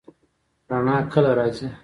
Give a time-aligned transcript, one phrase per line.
[0.69, 1.67] رڼا کله راځي؟